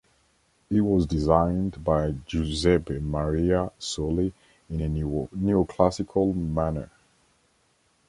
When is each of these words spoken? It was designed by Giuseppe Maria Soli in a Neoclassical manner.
It 0.71 0.81
was 0.81 1.05
designed 1.05 1.83
by 1.83 2.15
Giuseppe 2.25 2.97
Maria 2.97 3.71
Soli 3.77 4.33
in 4.67 4.81
a 4.81 4.89
Neoclassical 4.89 6.33
manner. 6.33 6.89